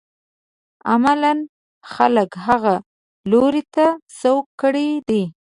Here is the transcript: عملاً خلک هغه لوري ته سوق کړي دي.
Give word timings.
عملاً 0.91 1.33
خلک 1.93 2.29
هغه 2.47 2.75
لوري 3.29 3.63
ته 3.75 3.85
سوق 4.19 4.45
کړي 4.61 4.89
دي. 5.09 5.23